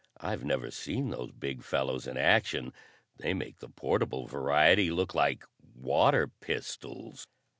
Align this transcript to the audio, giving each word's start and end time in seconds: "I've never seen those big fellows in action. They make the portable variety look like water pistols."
"I've 0.19 0.43
never 0.43 0.71
seen 0.71 1.11
those 1.11 1.29
big 1.31 1.61
fellows 1.61 2.07
in 2.07 2.17
action. 2.17 2.73
They 3.17 3.35
make 3.35 3.59
the 3.59 3.69
portable 3.69 4.25
variety 4.25 4.89
look 4.89 5.13
like 5.13 5.43
water 5.75 6.27
pistols." 6.27 7.27